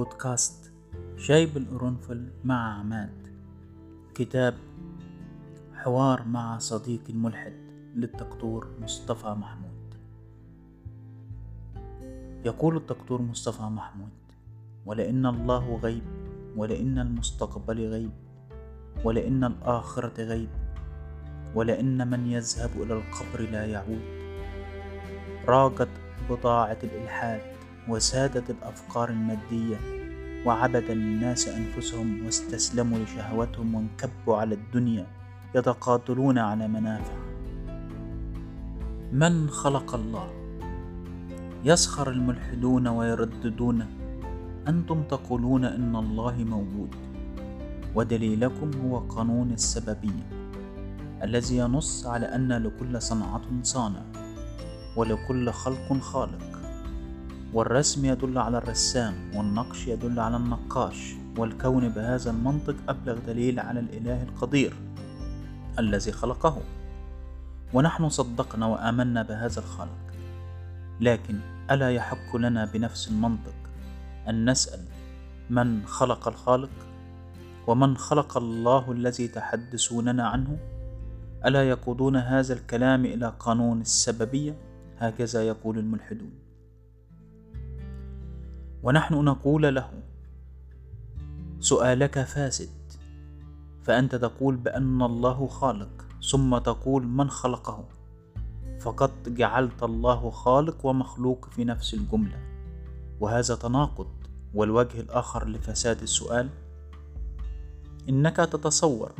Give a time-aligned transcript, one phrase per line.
[0.00, 0.72] بودكاست
[1.16, 3.28] شاي بالقرنفل مع عماد.
[4.14, 4.54] كتاب
[5.74, 7.52] حوار مع صديقي الملحد
[7.94, 9.94] للدكتور مصطفى محمود.
[12.44, 14.08] يقول الدكتور مصطفى محمود
[14.86, 16.04] ولئن الله غيب
[16.56, 18.12] ولئن المستقبل غيب
[19.04, 20.50] ولئن الآخرة غيب
[21.54, 24.02] ولئن من يذهب إلى القبر لا يعود.
[25.48, 25.88] راقت
[26.30, 27.40] بضاعة الإلحاد
[27.88, 29.99] وسادت الأفكار المادية
[30.46, 35.06] وعبد الناس أنفسهم واستسلموا لشهوتهم وانكبوا على الدنيا
[35.54, 37.14] يتقاتلون على منافع.
[39.12, 40.28] من خلق الله؟
[41.64, 43.86] يسخر الملحدون ويرددون.
[44.68, 46.94] أنتم تقولون إن الله موجود.
[47.94, 50.26] ودليلكم هو قانون السببية
[51.22, 54.02] الذي ينص على أن لكل صنعة صانع
[54.96, 56.59] ولكل خلق خالق.
[57.54, 64.22] والرسم يدل على الرسام والنقش يدل على النقاش والكون بهذا المنطق أبلغ دليل على الإله
[64.22, 64.74] القدير
[65.78, 66.62] الذي خلقه.
[67.74, 70.12] ونحن صدقنا وآمنا بهذا الخالق
[71.00, 71.38] لكن
[71.70, 73.54] ألا يحق لنا بنفس المنطق
[74.28, 74.84] أن نسأل
[75.50, 76.70] من خلق الخالق؟
[77.66, 80.58] ومن خلق الله الذي تحدثوننا عنه؟
[81.46, 84.56] ألا يقودون هذا الكلام إلى قانون السببية؟
[84.98, 86.49] هكذا يقول الملحدون.
[88.82, 89.90] ونحن نقول له
[91.60, 92.68] سؤالك فاسد
[93.82, 97.84] فأنت تقول بأن الله خالق ثم تقول من خلقه؟
[98.80, 102.38] فقد جعلت الله خالق ومخلوق في نفس الجملة.
[103.20, 104.06] وهذا تناقض
[104.54, 106.48] والوجه الآخر لفساد السؤال.
[108.08, 109.12] إنك تتصور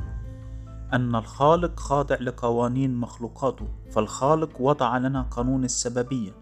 [0.93, 6.33] أن الخالق خاضع لقوانين مخلوقاته فالخالق وضع لنا قانون السببية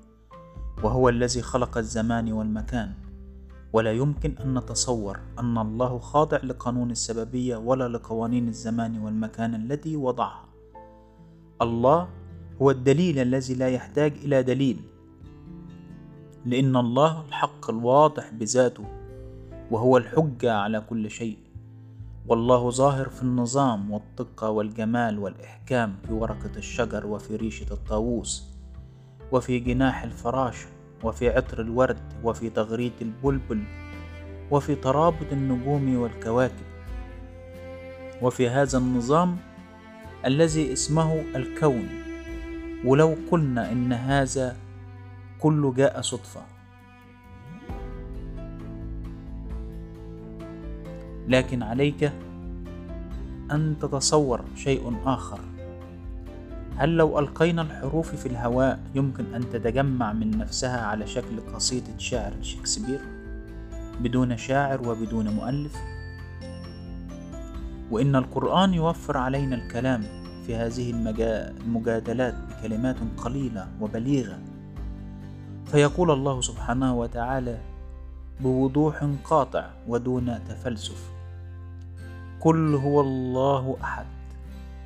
[0.82, 3.07] وهو الذي خلق الزمان والمكان.
[3.72, 10.44] ولا يمكن أن نتصور أن الله خاضع لقانون السببية ولا لقوانين الزمان والمكان التي وضعها.
[11.62, 12.08] الله
[12.62, 14.80] هو الدليل الذي لا يحتاج إلى دليل.
[16.46, 18.84] لأن الله الحق الواضح بذاته
[19.70, 21.38] وهو الحجة على كل شيء.
[22.28, 28.44] والله ظاهر في النظام والدقة والجمال والإحكام في ورقة الشجر وفي ريشة الطاووس
[29.32, 30.68] وفي جناح الفراشة
[31.02, 33.62] وفي عطر الورد وفي تغريد البلبل
[34.50, 36.68] وفي ترابط النجوم والكواكب
[38.22, 39.36] وفي هذا النظام
[40.26, 41.88] الذي اسمه الكون.
[42.84, 44.56] ولو قلنا إن هذا
[45.40, 46.42] كله جاء صدفة.
[51.28, 52.12] لكن عليك
[53.50, 55.40] أن تتصور شيء آخر.
[56.78, 62.32] هل لو ألقينا الحروف في الهواء يمكن أن تتجمع من نفسها على شكل قصيدة شعر
[62.42, 63.00] شكسبير؟
[64.00, 65.76] بدون شاعر وبدون مؤلف؟
[67.90, 70.02] وإن القرآن يوفر علينا الكلام
[70.46, 70.90] في هذه
[71.66, 74.38] المجادلات بكلمات قليلة وبليغة
[75.66, 77.58] فيقول الله سبحانه وتعالى
[78.40, 81.10] بوضوح قاطع ودون تفلسف
[82.40, 84.06] قل هو الله أحد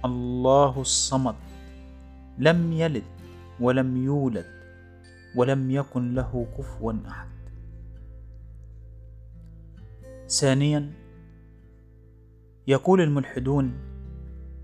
[0.04, 1.34] الله الصمد
[2.42, 3.02] لم يلد
[3.60, 4.46] ولم يولد
[5.36, 7.28] ولم يكن له كفوا أحد.
[10.28, 10.92] ثانيا
[12.66, 13.72] يقول الملحدون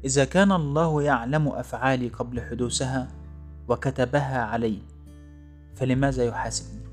[0.04, 3.08] إذا كان الله يعلم أفعالي قبل حدوثها
[3.68, 4.78] وكتبها علي
[5.74, 6.88] فلماذا يحاسبني؟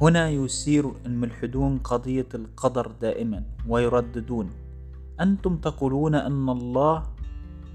[0.00, 4.50] هنا يثير الملحدون قضية القدر دائما ويرددون
[5.20, 7.19] أنتم تقولون أن الله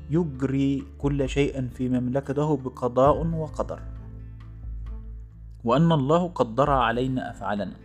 [0.09, 3.79] يجري كل شيء في مملكته بقضاء وقدر.
[5.63, 7.75] وأن الله قدر علينا أفعالنا.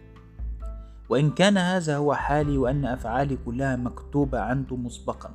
[1.08, 5.30] وإن كان هذا هو حالي وأن أفعالي كلها مكتوبة عنده مسبقا.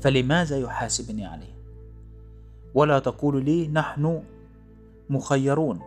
[0.00, 1.54] فلماذا يحاسبني عليه؟
[2.74, 4.22] ولا تقول لي نحن
[5.10, 5.80] مخيرون.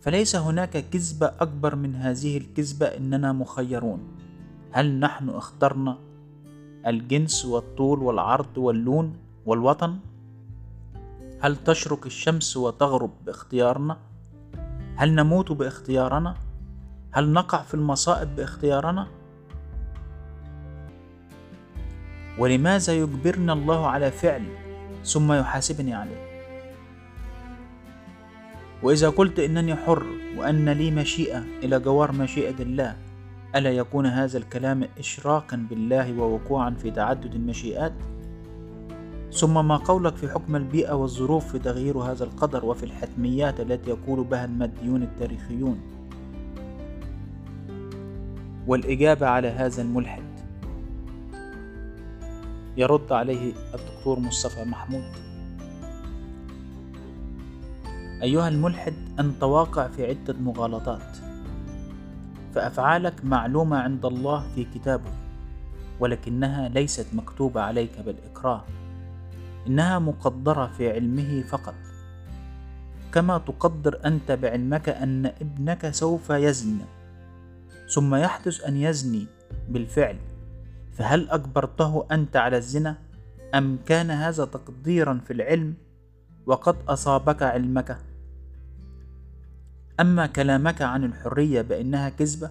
[0.00, 4.00] فليس هناك كذبة أكبر من هذه الكذبة إننا مخيرون.
[4.70, 5.98] هل نحن اخترنا
[6.86, 9.16] الجنس والطول والعرض واللون
[9.46, 9.98] والوطن؟
[11.40, 13.98] هل تشرق الشمس وتغرب باختيارنا؟
[14.96, 16.34] هل نموت باختيارنا؟
[17.12, 19.06] هل نقع في المصائب باختيارنا؟
[22.38, 24.44] ولماذا يجبرنا الله على فعل
[25.04, 26.26] ثم يحاسبني عليه؟
[28.82, 30.06] وإذا قلت إنني حر
[30.36, 32.96] وأن لي مشيئة إلى جوار مشيئة الله
[33.54, 37.92] ألا يكون هذا الكلام اشراكا بالله ووقوعا في تعدد المشيئات؟
[39.32, 44.24] ثم ما قولك في حكم البيئة والظروف في تغيير هذا القدر وفي الحتميات التي يقول
[44.24, 45.80] بها الماديون التاريخيون؟
[48.66, 50.22] والإجابة على هذا الملحد
[52.76, 55.04] يرد عليه الدكتور مصطفى محمود.
[58.22, 61.25] أيها الملحد أنت واقع في عدة مغالطات.
[62.56, 65.10] فأفعالك معلومة عند الله في كتابه
[66.00, 68.64] ولكنها ليست مكتوبة عليك بالإكراه
[69.66, 71.74] إنها مقدرة في علمه فقط.
[73.12, 76.84] كما تقدر أنت بعلمك أن ابنك سوف يزني
[77.94, 79.26] ثم يحدث أن يزني
[79.68, 80.16] بالفعل.
[80.92, 82.96] فهل أجبرته أنت على الزنا؟
[83.54, 85.74] أم كان هذا تقديرا في العلم؟
[86.46, 87.98] وقد أصابك علمك؟
[90.00, 92.50] أما كلامك عن الحرية بأنها كذبة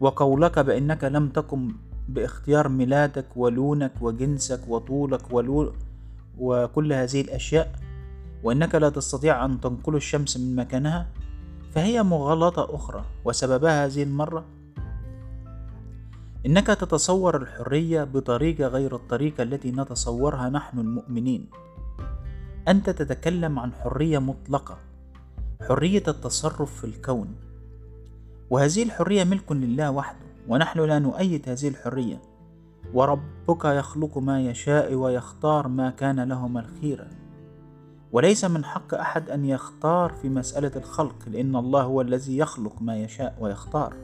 [0.00, 1.72] وقولك بأنك لم تقم
[2.08, 5.72] باختيار ميلادك ولونك وجنسك وطولك ولو
[6.38, 7.72] وكل هذه الأشياء
[8.42, 11.06] وأنك لا تستطيع أن تنقل الشمس من مكانها
[11.72, 13.04] فهي مغالطة أخرى.
[13.24, 14.44] وسببها هذه المرة
[16.46, 21.50] إنك تتصور الحرية بطريقة غير الطريقة التي نتصورها نحن المؤمنين.
[22.68, 24.78] أنت تتكلم عن حرية مطلقة.
[25.68, 27.34] حرية التصرف في الكون.
[28.50, 32.22] وهذه الحرية ملك لله وحده ونحن لا نؤيد هذه الحرية.
[32.94, 37.06] وربك يخلق ما يشاء ويختار ما كان لهما الخيرة
[38.12, 42.96] وليس من حق أحد أن يختار في مسألة الخلق لأن الله هو الذي يخلق ما
[42.96, 43.94] يشاء ويختار.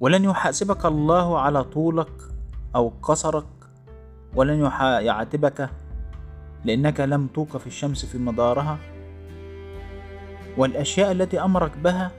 [0.00, 2.12] ولن يحاسبك الله على طولك
[2.74, 3.46] أو قصرك.
[4.34, 5.70] ولن يعاتبك
[6.64, 8.78] لأنك لم توقف الشمس في مدارها.
[10.56, 12.10] والأشياء التي أمرك بها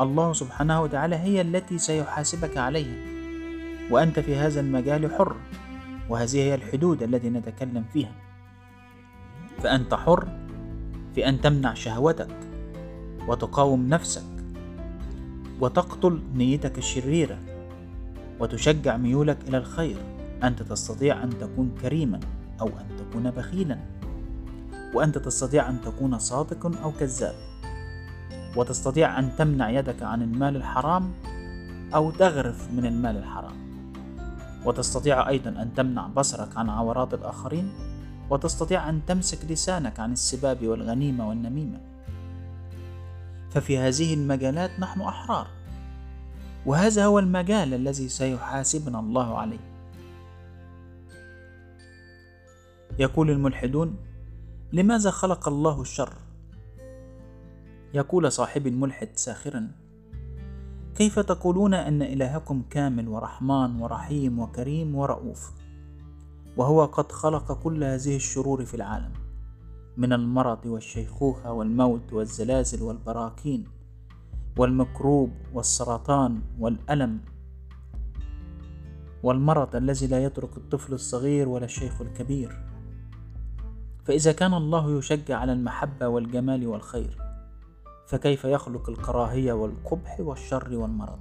[0.00, 2.96] الله سبحانه وتعالى هي التي سيحاسبك عليها.
[3.90, 5.36] وأنت في هذا المجال حر
[6.08, 8.12] وهذه هي الحدود التي نتكلم فيها.
[9.62, 10.28] فأنت حر
[11.14, 12.36] في أن تمنع شهوتك
[13.28, 14.22] وتقاوم نفسك
[15.60, 17.38] وتقتل نيتك الشريرة
[18.40, 19.96] وتشجع ميولك إلى الخير.
[20.42, 22.20] أنت تستطيع أن تكون كريما
[22.60, 23.78] أو أن تكون بخيلا.
[24.94, 27.34] وأنت تستطيع أن تكون صادق أو كذاب
[28.56, 31.12] وتستطيع أن تمنع يدك عن المال الحرام
[31.94, 33.64] أو تغرف من المال الحرام.
[34.64, 37.72] وتستطيع أيضا أن تمنع بصرك عن عورات الآخرين
[38.30, 41.80] وتستطيع أن تمسك لسانك عن السباب والغنيمة والنميمة.
[43.50, 45.46] ففي هذه المجالات نحن أحرار.
[46.66, 49.58] وهذا هو المجال الذي سيحاسبنا الله عليه.
[52.98, 53.96] يقول الملحدون
[54.72, 56.23] لماذا خلق الله الشر؟
[57.94, 59.70] يقول صاحب الملحد ساخرا
[60.94, 65.52] كيف تقولون أن إلهكم كامل ورحمن ورحيم وكريم ورؤوف
[66.56, 69.12] وهو قد خلق كل هذه الشرور في العالم
[69.96, 73.64] من المرض والشيخوخة والموت والزلازل والبراكين
[74.58, 77.20] والمكروب والسرطان والألم
[79.22, 82.64] والمرض الذي لا يترك الطفل الصغير ولا الشيخ الكبير.
[84.04, 87.23] فإذا كان الله يشجع على المحبة والجمال والخير
[88.06, 91.20] فكيف يخلق الكراهية والقبح والشر والمرض؟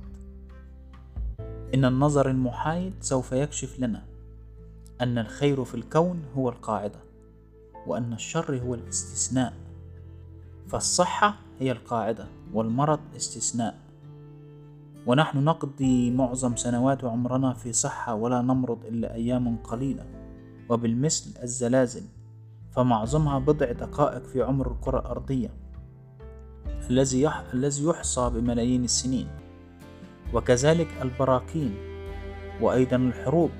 [1.74, 4.06] إن النظر المحايد سوف يكشف لنا
[5.01, 7.00] أن الخير في الكون هو القاعدة
[7.88, 9.53] وأن الشر هو الاستثناء
[10.67, 13.79] فالصحة هي القاعدة والمرض استثناء.
[15.08, 20.05] ونحن نقضي معظم سنوات عمرنا في صحة ولا نمرض إلا أيام قليلة.
[20.69, 22.03] وبالمثل الزلازل
[22.72, 25.50] فمعظمها بضع دقائق في عمر الكرة الأرضية.
[26.89, 27.32] الذي.
[27.53, 29.27] الذي يحصى بملايين السنين.
[30.34, 31.75] وكذلك البراكين
[32.62, 33.51] وأيضا الحروب.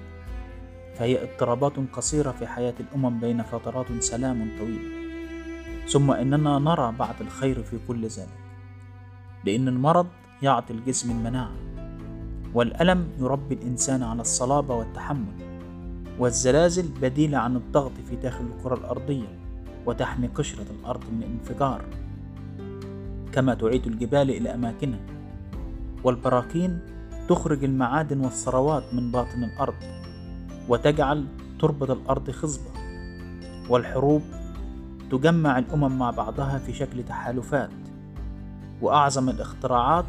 [0.96, 5.04] فهي اضطرابات قصيرة في حياة الأمم بين فترات سلام طويلة
[5.88, 8.40] ثم إننا نرى بعض الخير في كل ذلك.
[9.46, 10.08] لأن المرض
[10.42, 11.56] يعطي الجسم المناعة.
[12.54, 15.60] والألم يربي الإنسان على الصلابة والتحمل.
[16.20, 19.40] والزلازل بديلة عن الضغط في داخل الكرة الأرضية.
[19.86, 21.86] وتحمي قشرة الأرض من الانفجار
[23.34, 25.00] كما تعيد الجبال إلى أماكنها.
[26.04, 26.80] والبراكين
[27.30, 29.76] تخرج المعادن والثروات من باطن الأرض
[30.70, 31.26] وتجعل
[31.60, 32.72] تربة الأرض خصبة
[33.70, 34.22] والحروب
[35.12, 37.70] تجمع الأمم مع بعضها في شكل تحالفات.
[38.82, 40.06] وأعظم الاختراعات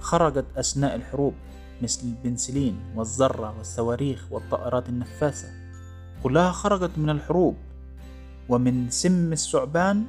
[0.00, 1.34] خرجت أثناء الحروب
[1.82, 5.48] مثل البنسلين والذرة والصواريخ والطائرات النفاثة.
[6.22, 7.56] كلها خرجت من الحروب
[8.48, 10.04] ومن سم الثعبان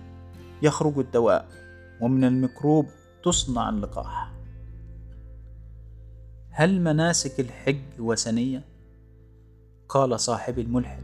[0.61, 1.62] يخرج الدواء.
[2.03, 2.85] ومن الميكروب
[3.23, 4.33] تصنع اللقاح
[6.49, 8.65] هل مناسك الحج وثنية؟
[9.89, 11.03] قال صاحب الملحد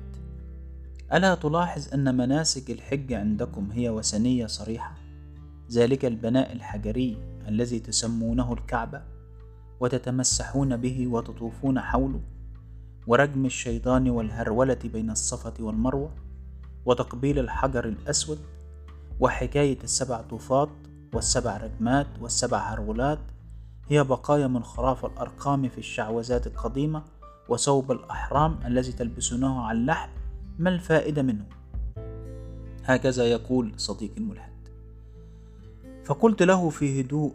[1.14, 4.96] ألا تلاحظ أن مناسك الحج عندكم هي وثنية صريحة؟
[5.72, 9.02] ذلك البناء الحجري الذي تسمونه الكعبة
[9.80, 12.22] وتتمسحون به وتطوفون حوله
[13.08, 16.16] ورجم الشيطان والهرولة بين الصفة والمروة
[16.86, 18.40] وتقبيل الحجر الأسود
[19.20, 20.70] وحكاية السبع طوفات
[21.14, 23.20] والسبع رجمات والسبع هرولات
[23.88, 27.04] هي بقايا من خراف الأرقام في الشعوذات القديمة
[27.50, 30.10] وثوب الأحرام الذي تلبسونه على اللحم
[30.60, 31.46] ما الفائدة منه؟
[32.84, 34.50] هكذا يقول صديقي الملحد.
[36.06, 37.34] فقلت له في هدوء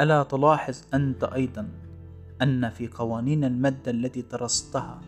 [0.00, 1.68] ألا تلاحظ أنت أيضا
[2.42, 5.00] أن في قوانين المادة التي درستها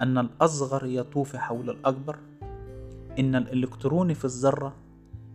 [0.00, 2.18] أن الأصغر يطوف حول الأكبر
[3.18, 4.74] إن الإلكترون في الذرة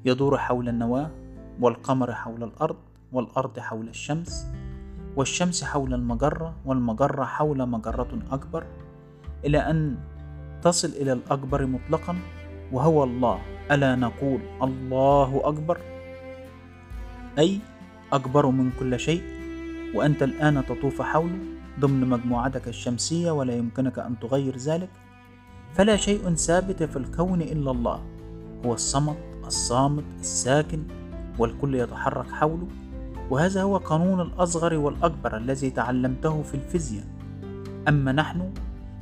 [0.05, 1.24] يدور حول النواة؟
[1.59, 2.75] والقمر حول الأرض
[3.11, 4.47] والأرض حول الشمس
[5.15, 8.63] والشمس حول المجرة والمجرة حول مجرة أكبر
[9.45, 9.97] إلى أن
[10.61, 12.15] تصل إلى الأكبر مطلقا
[12.71, 13.39] وهو الله.
[13.71, 15.77] ألا نقول الله أكبر؟
[17.39, 17.59] أي
[18.13, 19.21] أكبر من كل شيء
[19.95, 21.39] وأنت الآن تطوف حوله
[21.79, 24.89] ضمن مجموعتك الشمسية ولا يمكنك أن تغير ذلك.
[25.73, 28.03] فلا شيء ثابت في الكون إلا الله
[28.65, 30.83] هو الصمت الصامت الساكن.
[31.39, 32.67] والكل يتحرك حوله
[33.29, 37.05] وهذا هو قانون الأصغر والأكبر الذي تعلمته في الفيزياء.
[37.87, 38.53] أما نحن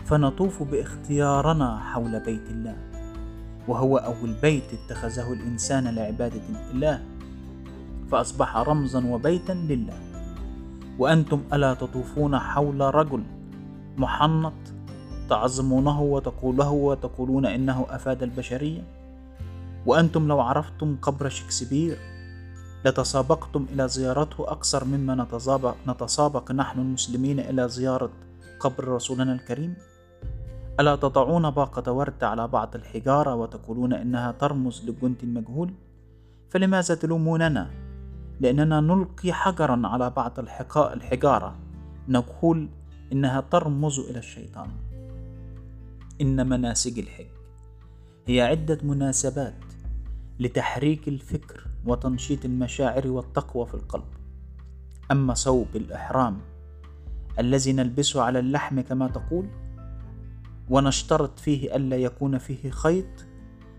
[0.05, 2.77] فنطوف باختيارنا حول بيت الله
[3.67, 7.03] وهو أول بيت اتخذه الإنسان لعبادة الإله
[8.11, 9.99] فأصبح رمزا وبيتا لله.
[10.99, 13.23] وأنتم ألا تطوفون حول رجل
[13.97, 14.53] محنط
[15.29, 18.81] تعظمونه وتقوله وتقولون إنه أفاد البشرية؟
[19.85, 21.97] وأنتم لو عرفتم قبر شكسبير
[22.85, 28.11] لتسابقتم إلى زيارته أكثر مما نتسابق, نتسابق نحن المسلمين إلى زيارة
[28.59, 29.75] قبر رسولنا الكريم؟
[30.79, 35.73] ألا تضعون باقة ورد على بعض الحجارة وتقولون إنها ترمز لجند مجهول؟
[36.49, 37.69] فلماذا تلوموننا؟
[38.39, 40.39] لأننا نلقي حجرا على بعض
[40.77, 41.55] الحجارة.
[42.07, 42.69] نقول
[43.11, 44.67] إنها ترمز إلى الشيطان.
[46.21, 47.27] إن مناسك الحج
[48.27, 49.53] هي عدة مناسبات
[50.39, 54.05] لتحريك الفكر وتنشيط المشاعر والتقوى في القلب.
[55.11, 56.37] أما ثوب الإحرام
[57.39, 59.47] الذي نلبسه على اللحم كما تقول
[60.69, 63.25] ونشترط فيه ألا يكون فيه خيط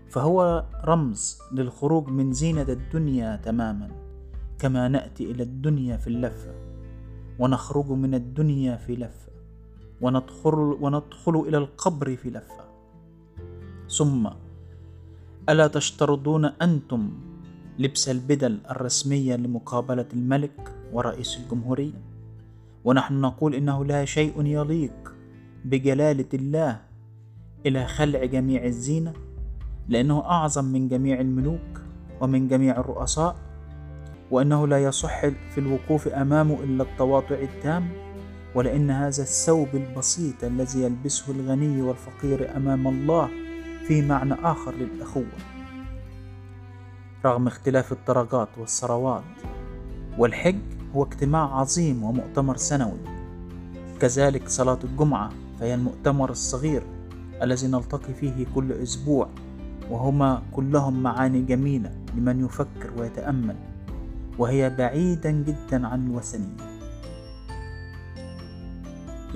[0.09, 3.91] فهو رمز للخروج من زينة الدنيا تماما
[4.59, 6.53] كما نأتي إلى الدنيا في اللفة
[7.39, 9.31] ونخرج من الدنيا في لفة
[10.01, 12.65] وندخل, وندخل إلى القبر في لفة.
[13.89, 14.29] ثم
[15.49, 17.11] ألا تشترطون أنتم
[17.79, 22.01] لبس البدل الرسمية لمقابلة الملك ورئيس الجمهورية.
[22.83, 25.13] ونحن نقول إنه لا شيء يليق
[25.65, 26.79] بجلالة الله
[27.65, 29.13] إلى خلع جميع الزينة
[29.89, 31.81] لأنه أعظم من جميع الملوك
[32.21, 33.35] ومن جميع الرؤساء
[34.31, 37.89] وأنه لا يصح في الوقوف أمامه إلا التواضع التام.
[38.55, 43.29] ولأن هذا الثوب البسيط الذي يلبسه الغني والفقير أمام الله
[43.87, 45.54] في معنى آخر للأخوة.
[47.25, 49.23] رغم اختلاف الدرجات والثروات.
[50.17, 50.59] والحج
[50.95, 52.99] هو اجتماع عظيم ومؤتمر سنوي.
[53.99, 55.29] كذلك صلاة الجمعة
[55.59, 56.83] فهي المؤتمر الصغير
[57.41, 59.29] الذي نلتقي فيه كل أسبوع
[59.91, 63.55] وهما كلهم معاني جميلة لمن يفكر ويتأمل
[64.37, 66.75] وهي بعيدا جدا عن الوثنية.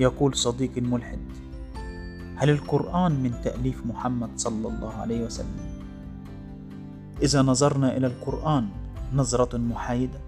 [0.00, 1.18] يقول صديقي الملحد
[2.36, 5.69] هل القرآن من تأليف محمد صلى الله عليه وسلم؟
[7.22, 8.68] إذا نظرنا إلى القرآن
[9.14, 10.20] نظرة محايدة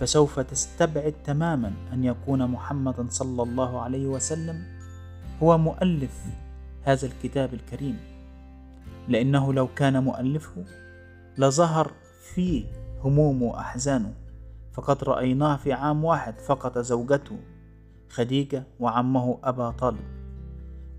[0.00, 4.64] فسوف تستبعد تماما أن يكون محمد صلى الله عليه وسلم
[5.42, 6.24] هو مؤلف
[6.82, 7.98] هذا الكتاب الكريم.
[9.08, 10.64] لأنه لو كان مؤلفه
[11.38, 11.92] لظهر
[12.34, 12.64] فيه
[13.04, 14.14] هموم وأحزانه
[14.72, 17.38] فقد رأيناه في عام واحد فقد زوجته
[18.08, 20.04] خديجة وعمه أبا طالب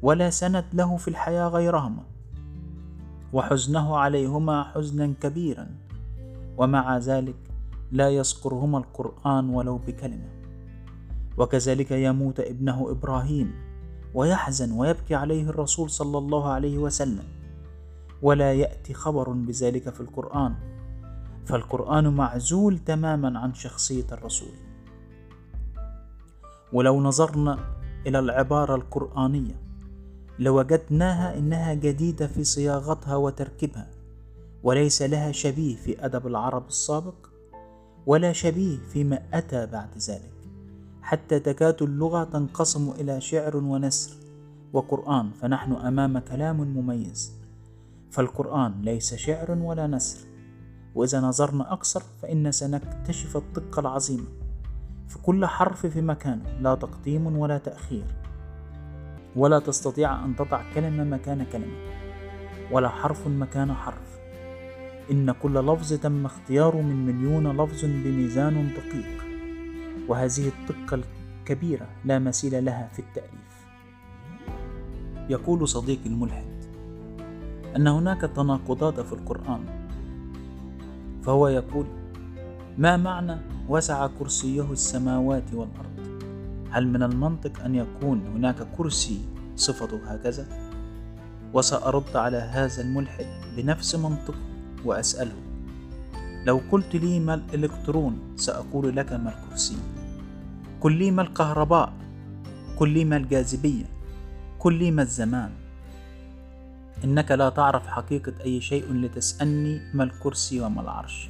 [0.01, 2.03] ولا سند له في الحياة غيرهما.
[3.37, 5.67] وحزنه عليهما حزنا كبيرا.
[6.57, 7.35] ومع ذلك
[7.91, 10.29] لا يذكرهما القرآن ولو بكلمة.
[11.37, 13.53] وكذلك يموت ابنه إبراهيم
[14.13, 17.23] ويحزن ويبكي عليه الرسول صلى الله عليه وسلم.
[18.21, 20.53] ولا يأتي خبر بذلك في القرآن.
[21.45, 24.57] فالقرآن معزول تماما عن شخصية الرسول.
[26.73, 27.59] ولو نظرنا
[28.07, 29.66] إلى العبارة القرآنية
[30.39, 33.89] لوجدناها إنها جديدة في صياغتها وتركيبها
[34.63, 37.27] وليس لها شبيه في أدب العرب السابق
[38.05, 40.33] ولا شبيه فيما أتى بعد ذلك.
[41.01, 44.15] حتى تكاد اللغة تنقسم إلى شعر ونسر
[44.73, 47.31] وقرآن فنحن أمام كلام مميز.
[48.11, 50.27] فالقرآن ليس شعر ولا نسر
[50.95, 54.27] وإذا نظرنا أكثر فإن سنكتشف الدقة العظيمة
[55.07, 58.26] في كل حرف في مكانه لا تقديم ولا تأخير.
[59.37, 61.77] ولا تستطيع أن تضع كلمة مكان كلمة
[62.71, 64.17] ولا حرف مكان حرف.
[65.11, 69.25] إن كل لفظ تم اختياره من مليون لفظ بميزان دقيق
[70.07, 71.03] وهذه الدقة
[71.41, 73.67] الكبيرة لا مثيل لها في التأليف.
[75.29, 76.65] يقول صديقي الملحد
[77.75, 79.65] أن هناك تناقضات في القرآن.
[81.23, 81.85] فهو يقول
[82.77, 83.37] ما معنى
[83.69, 85.86] وسع كرسيه السماوات والأرض؟
[86.71, 89.19] هل من المنطق أن يكون هناك كرسي
[89.55, 90.47] صفته هكذا؟
[91.53, 93.25] وسأرد على هذا الملحد
[93.57, 94.39] بنفس منطقه
[94.85, 95.35] وأسأله.
[96.45, 99.77] لو قلت لي ما الإلكترون سأقول لك ما الكرسي.
[100.81, 101.93] قل لي ما الكهرباء.
[102.77, 103.85] قل لي ما الجاذبية.
[104.59, 105.49] قل لي ما الزمان.
[107.03, 111.29] إنك لا تعرف حقيقة أي شيء لتسألني ما الكرسي وما العرش.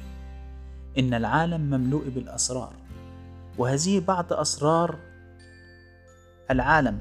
[0.98, 2.72] إن العالم مملوء بالأسرار.
[3.58, 4.98] وهذه بعض أسرار
[6.50, 6.98] العالم.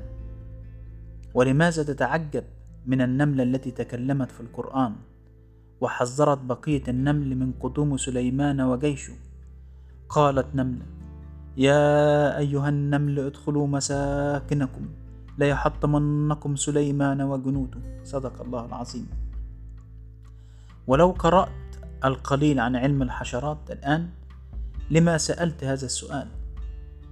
[1.33, 2.43] ولماذا تتعجب
[2.85, 4.95] من النملة التي تكلمت في القرآن
[5.81, 9.13] وحذرت بقية النمل من قدوم سليمان وجيشه؟
[10.09, 10.85] قالت نملة
[11.57, 14.85] يا أيها النمل ادخلوا مساكنكم
[15.37, 17.79] ليحطمنكم سليمان وجنوده.
[18.03, 19.07] صدق الله العظيم.
[20.87, 21.49] ولو قرأت
[22.05, 24.09] القليل عن علم الحشرات الآن
[24.91, 26.27] لما سألت هذا السؤال؟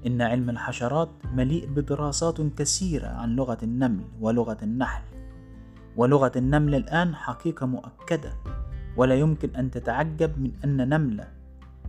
[0.05, 5.03] إن علم الحشرات مليء بدراسات كثيرة عن لغة النمل ولغة النحل
[5.97, 8.33] ولغة النمل الآن حقيقة مؤكدة
[8.97, 11.27] ولا يمكن أن تتعجب من أن نملة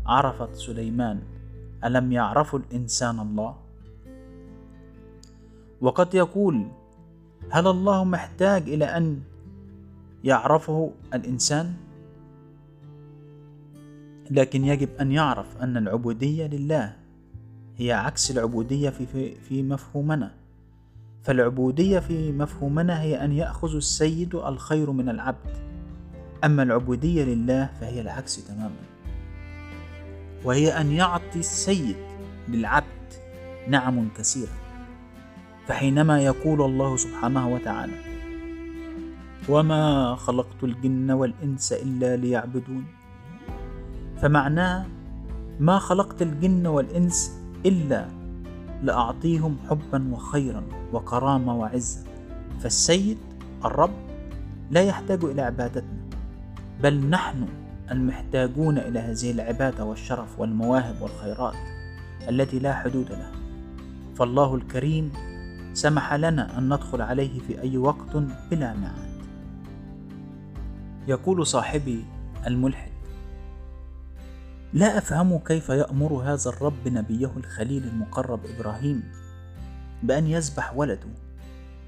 [0.07, 1.23] عرفت سليمان
[1.85, 3.57] ألم يعرفوا الإنسان الله؟
[5.81, 6.67] وقد يقول
[7.51, 9.21] هل الله محتاج إلى أن
[10.25, 11.75] يعرفه الإنسان؟
[14.31, 17.06] لكن يجب أن يعرف أن العبودية لله
[17.77, 20.35] هي عكس العبودية في, في, في مفهومنا.
[21.23, 25.57] فالعبودية في مفهومنا هي أن يأخذ السيد الخير من العبد.
[26.45, 28.83] أما العبودية لله فهي العكس تماما.
[30.45, 31.97] وهي أن يعطي السيد
[32.49, 32.87] للعبد
[33.69, 34.53] نعم كثيرة.
[35.67, 37.93] فحينما يقول الله سبحانه وتعالى
[39.49, 42.85] وما خلقت الجن والإنس إلا ليعبدون
[44.23, 44.87] فمعناه
[45.61, 47.33] ما خلقت الجن والإنس
[47.67, 48.07] إلا
[48.83, 52.05] لأعطيهم حبا وخيرا وكرامة وعزة.
[52.61, 53.19] فالسيد
[53.65, 53.95] الرب
[54.71, 56.07] لا يحتاج إلى عبادتنا
[56.83, 57.47] بل نحن
[57.91, 61.55] المحتاجون إلى هذه العبادة والشرف والمواهب والخيرات
[62.29, 63.33] التي لا حدود لها.
[64.17, 65.13] فالله الكريم
[65.75, 68.17] سمح لنا أن ندخل عليه في أي وقت
[68.51, 69.17] بلا ميعاد.
[71.09, 72.05] يقول صاحبي
[72.47, 72.96] الملحد
[74.77, 79.03] لا أفهم كيف يأمر هذا الرب نبيه الخليل المقرب إبراهيم
[80.03, 81.09] بأن يذبح ولده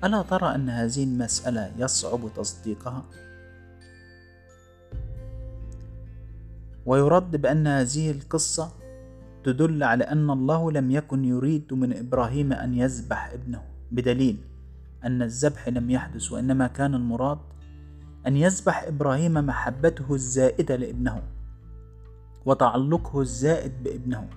[0.04, 3.04] ألا ترى أن هذه المسألة يصعب تصديقها؟
[6.86, 8.72] ويرد بأن هذه القصة
[9.44, 14.36] تدل على أن الله لم يكن يريد من إبراهيم أن يذبح ابنه بدليل
[15.04, 17.38] أن الذبح لم يحدث وإنما كان المراد
[18.26, 21.22] أن يذبح إبراهيم محبته الزائدة لابنه
[22.48, 24.28] وتعلقه الزائد بابنه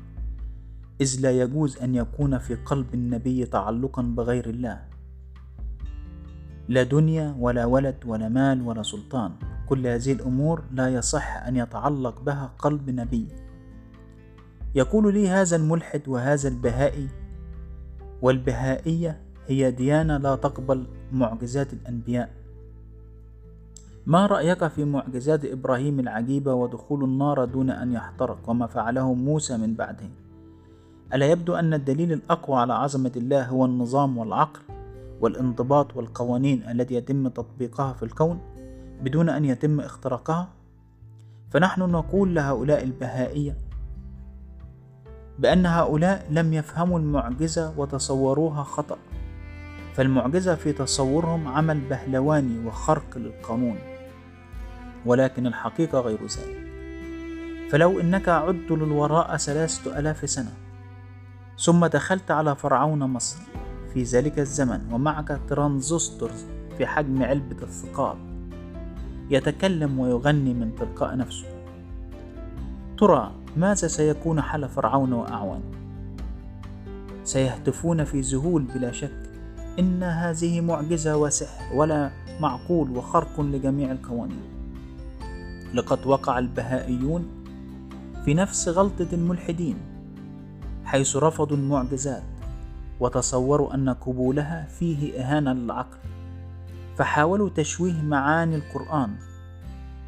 [1.01, 4.81] إذ لا يجوز أن يكون في قلب النبي تعلقا بغير الله.
[6.67, 9.31] لا دنيا ولا ولد ولا مال ولا سلطان
[9.69, 13.27] كل هذه الأمور لا يصح أن يتعلق بها قلب نبي.
[14.75, 17.07] يقول لي هذا الملحد وهذا البهائي
[18.21, 22.40] والبهائية هي ديانة لا تقبل معجزات الأنبياء.
[24.05, 29.73] ما رأيك في معجزات إبراهيم العجيبة ودخول النار دون أن يحترق وما فعله موسى من
[29.73, 30.09] بعده؟
[31.13, 34.59] ألا يبدو أن الدليل الأقوى على عظمة الله هو النظام والعقل
[35.21, 38.39] والانضباط والقوانين التي يتم تطبيقها في الكون
[39.03, 40.47] بدون أن يتم اختراقها؟
[41.49, 43.57] فنحن نقول لهؤلاء البهائية
[45.39, 48.97] بأن هؤلاء لم يفهموا المعجزة وتصوروها خطأ
[49.93, 53.90] فالمعجزة في تصورهم عمل بهلواني وخرق للقانون.
[55.05, 56.71] ولكن الحقيقة غير ذلك.
[57.71, 60.51] فلو إنك عدت للوراء ثلاثة ألاف سنة
[61.59, 63.37] ثم دخلت على فرعون مصر
[63.93, 66.31] في ذلك الزمن ومعك ترانزستور
[66.77, 68.17] في حجم علبة الثقاب
[69.29, 71.47] يتكلم ويغني من تلقاء نفسه.
[72.97, 75.71] ترى ماذا سيكون حال فرعون وأعوانه؟
[77.23, 79.31] سيهتفون في ذهول بلا شك.
[79.79, 84.60] إن هذه معجزة وسحر ولا معقول وخرق لجميع القوانين
[85.73, 87.27] لقد وقع البهائيون
[88.25, 89.77] في نفس غلطة الملحدين
[90.85, 92.23] حيث رفضوا المعجزات
[92.99, 95.97] وتصوروا أن قبولها فيه إهانة للعقل.
[96.97, 99.15] فحاولوا تشويه معاني القرآن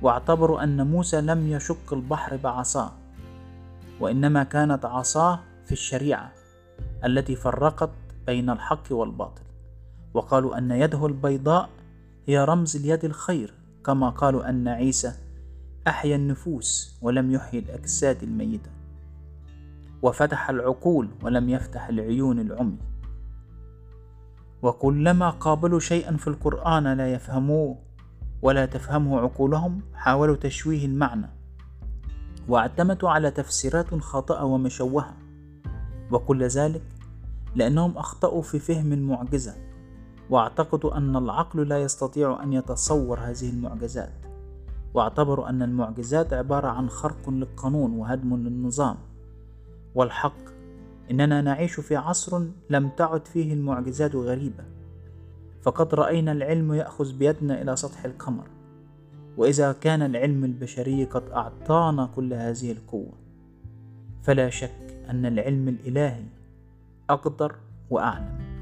[0.01, 2.91] واعتبروا أن موسى لم يشق البحر بعصاه
[3.99, 6.31] وإنما كانت عصاه في الشريعة
[7.05, 7.89] التي فرقت
[8.27, 9.41] بين الحق والباطل.
[10.13, 11.69] وقالوا أن يده البيضاء
[12.27, 13.53] هي رمز اليد الخير
[13.85, 15.13] كما قالوا أن عيسى
[15.87, 18.69] أحيا النفوس ولم يحيي الأجساد الميتة.
[20.01, 22.77] وفتح العقول ولم يفتح العيون العمي.
[24.61, 27.77] وكلما قابلوا شيئا في القرآن لا يفهموه
[28.41, 31.29] ولا تفهمه عقولهم حاولوا تشويه المعنى.
[32.47, 35.13] واعتمدوا على تفسيرات خاطئة ومشوهة.
[36.11, 36.83] وكل ذلك
[37.55, 39.55] لأنهم أخطأوا في فهم المعجزة
[40.29, 44.32] واعتقدوا أن العقل لا يستطيع أن يتصور هذه المعجزات.
[44.93, 48.95] واعتبروا أن المعجزات عبارة عن خرق للقانون وهدم للنظام.
[49.95, 50.53] والحق
[51.11, 54.63] إننا نعيش في عصر لم تعد فيه المعجزات غريبة.
[55.61, 58.47] فقد رأينا العلم يأخذ بيدنا إلى سطح القمر.
[59.37, 63.13] وإذا كان العلم البشري قد أعطانا كل هذه القوة
[64.23, 66.25] فلا شك أن العلم الإلهي
[67.09, 67.55] أقدر
[67.89, 68.52] وأعلم.